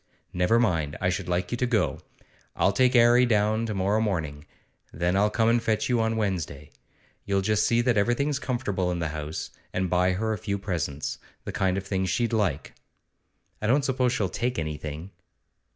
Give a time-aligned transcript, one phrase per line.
[0.33, 1.99] 'Never mind; I should like you to go.
[2.55, 4.45] I'll take 'Arry down to morrow morning,
[4.91, 6.71] then I'll come and fetch you on Wednesday.
[7.23, 11.19] You'll just see that everything's comfortable in the house, and buy her a few presents,
[11.43, 12.73] the kind of things she'd like.'
[13.61, 15.11] 'I don't suppose she'll take anything.